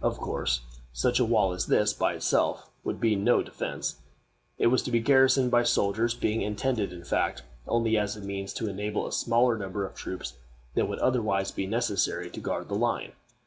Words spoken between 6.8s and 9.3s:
in fact, only as a means to enable a